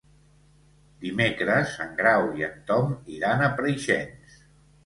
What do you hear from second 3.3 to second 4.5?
a Preixens.